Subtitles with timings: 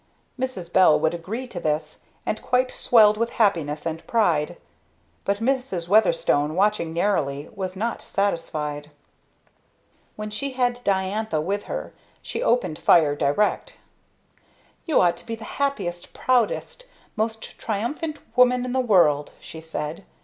[0.39, 0.73] Mrs.
[0.73, 4.57] Bell would agree to this, and quite swelled with happiness and pride;
[5.25, 5.87] but Mrs.
[5.87, 8.89] Weatherstone, watching narrowly, was not satisfied.
[10.15, 13.77] When she had Diantha with her she opened fire direct.
[14.87, 20.03] "You ought to be the happiest, proudest, most triumphant woman in the world!" she said.